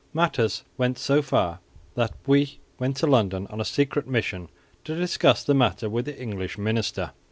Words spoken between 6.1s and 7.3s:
English minister.